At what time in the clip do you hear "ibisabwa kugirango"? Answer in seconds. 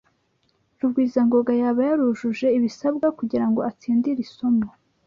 2.57-3.59